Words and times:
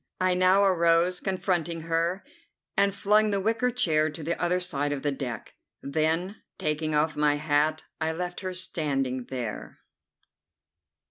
I 0.19 0.33
now 0.33 0.63
arose, 0.65 1.19
confronting 1.19 1.81
her, 1.81 2.23
and 2.75 2.95
flung 2.95 3.29
the 3.29 3.39
wicker 3.39 3.69
chair 3.69 4.09
to 4.09 4.23
the 4.23 4.35
other 4.41 4.59
side 4.59 4.91
of 4.91 5.03
the 5.03 5.11
deck. 5.11 5.53
Then, 5.83 6.37
taking 6.57 6.95
off 6.95 7.15
my 7.15 7.35
hat, 7.35 7.83
I 7.99 8.11
left 8.11 8.39
her 8.39 8.55
standing 8.55 9.25
there. 9.25 9.77